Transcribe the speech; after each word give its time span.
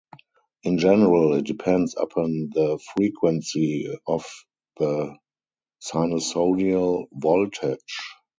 In 0.63 0.79
general, 0.79 1.35
it 1.35 1.43
depends 1.45 1.95
upon 1.95 2.49
the 2.51 2.79
frequency 2.97 3.87
of 4.07 4.25
the 4.79 5.15
sinusoidal 5.79 7.05
voltage. 7.13 7.99